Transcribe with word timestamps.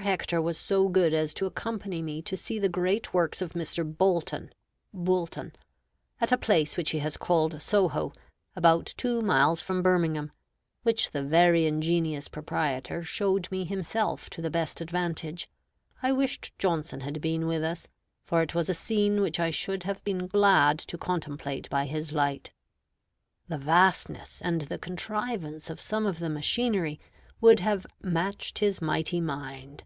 Hector 0.00 0.42
was 0.42 0.58
so 0.58 0.88
good 0.88 1.14
as 1.14 1.32
to 1.34 1.46
accompany 1.46 2.02
me 2.02 2.20
to 2.22 2.36
see 2.36 2.58
the 2.58 2.68
great 2.68 3.14
works 3.14 3.40
of 3.40 3.52
Mr. 3.52 3.84
Bolton 3.86 4.52
[Boulton], 4.92 5.52
at 6.20 6.32
a 6.32 6.36
place 6.36 6.76
which 6.76 6.90
he 6.90 6.98
has 6.98 7.16
called 7.16 7.62
Soho, 7.62 8.12
about 8.56 8.92
two 8.96 9.22
miles 9.22 9.60
from 9.60 9.82
Birmingham, 9.84 10.32
which 10.82 11.12
the 11.12 11.22
very 11.22 11.66
ingenious 11.66 12.26
proprietor 12.26 13.04
showed 13.04 13.48
me 13.52 13.64
himself 13.64 14.28
to 14.30 14.42
the 14.42 14.50
best 14.50 14.80
advantage. 14.80 15.48
I 16.02 16.10
wished 16.10 16.58
Johnson 16.58 17.02
had 17.02 17.20
been 17.20 17.46
with 17.46 17.62
us; 17.62 17.86
for 18.24 18.42
it 18.42 18.56
was 18.56 18.68
a 18.68 18.74
scene 18.74 19.20
which 19.20 19.38
I 19.38 19.52
should 19.52 19.84
have 19.84 20.02
been 20.02 20.26
glad 20.26 20.80
to 20.80 20.98
contemplate 20.98 21.70
by 21.70 21.86
his 21.86 22.10
light. 22.10 22.50
The 23.46 23.56
vastness 23.56 24.42
and 24.42 24.62
the 24.62 24.78
contrivance 24.78 25.70
of 25.70 25.80
some 25.80 26.06
of 26.06 26.18
the 26.18 26.28
machinery 26.28 26.98
would 27.38 27.60
have 27.60 27.86
"matched 28.00 28.60
his 28.60 28.80
mighty 28.80 29.20
mind." 29.20 29.84